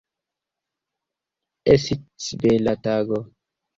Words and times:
Esits 1.73 2.31
bela 2.41 2.75
tago. 2.83 3.21